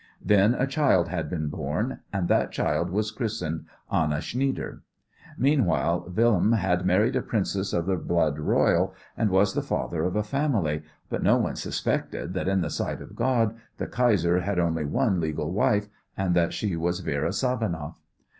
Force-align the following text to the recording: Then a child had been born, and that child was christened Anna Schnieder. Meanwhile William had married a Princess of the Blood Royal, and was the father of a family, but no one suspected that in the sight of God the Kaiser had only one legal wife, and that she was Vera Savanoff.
Then 0.25 0.55
a 0.55 0.65
child 0.65 1.09
had 1.09 1.29
been 1.29 1.49
born, 1.49 1.99
and 2.11 2.27
that 2.27 2.51
child 2.51 2.89
was 2.89 3.11
christened 3.11 3.65
Anna 3.91 4.19
Schnieder. 4.19 4.81
Meanwhile 5.37 6.11
William 6.15 6.53
had 6.53 6.87
married 6.87 7.15
a 7.15 7.21
Princess 7.21 7.71
of 7.71 7.85
the 7.85 7.97
Blood 7.97 8.39
Royal, 8.39 8.95
and 9.15 9.29
was 9.29 9.53
the 9.53 9.61
father 9.61 10.01
of 10.03 10.15
a 10.15 10.23
family, 10.23 10.81
but 11.07 11.21
no 11.21 11.37
one 11.37 11.55
suspected 11.55 12.33
that 12.33 12.47
in 12.47 12.61
the 12.61 12.71
sight 12.71 12.99
of 12.99 13.15
God 13.15 13.53
the 13.77 13.85
Kaiser 13.85 14.39
had 14.39 14.57
only 14.57 14.85
one 14.85 15.19
legal 15.21 15.51
wife, 15.51 15.87
and 16.17 16.35
that 16.35 16.51
she 16.51 16.75
was 16.75 17.01
Vera 17.01 17.29
Savanoff. 17.31 17.99